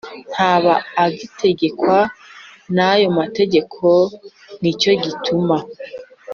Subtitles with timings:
[0.31, 0.73] ntaba
[1.05, 1.97] agitegekwa
[2.75, 3.85] n ayo mategeko
[4.61, 5.57] ni cyo gituma